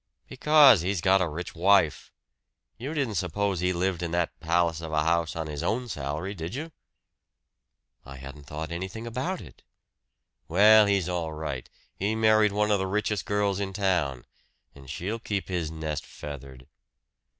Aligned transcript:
"Because, 0.27 0.81
he's 0.81 0.99
got 0.99 1.21
a 1.21 1.27
rich 1.29 1.53
wife. 1.53 2.11
You 2.75 2.95
didn't 2.95 3.13
suppose 3.21 3.59
he 3.59 3.71
lived 3.71 4.01
in 4.01 4.09
that 4.13 4.39
palace 4.39 4.81
of 4.81 4.91
a 4.91 5.03
house 5.03 5.35
on 5.35 5.45
his 5.45 5.61
own 5.61 5.87
salary, 5.89 6.33
did 6.33 6.55
you?" 6.55 6.71
"I 8.03 8.15
hadn't 8.17 8.45
thought 8.47 8.71
anything 8.71 9.05
about 9.05 9.41
it." 9.41 9.61
"Well, 10.47 10.87
he's 10.87 11.07
all 11.07 11.33
right 11.33 11.69
he 11.95 12.15
married 12.15 12.51
one 12.51 12.71
of 12.71 12.79
the 12.79 12.87
richest 12.87 13.25
girls 13.27 13.59
in 13.59 13.73
town. 13.73 14.25
And 14.73 14.89
she'll 14.89 15.19
keep 15.19 15.49
his 15.49 15.69
nest 15.69 16.03
feathered." 16.07 16.65